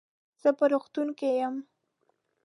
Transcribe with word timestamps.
زه 0.41 0.49
په 0.57 0.65
روغتون 0.71 1.07
کې 1.19 1.29
يم. 1.41 1.55